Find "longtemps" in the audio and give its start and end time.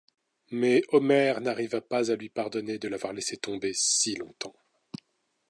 4.15-4.55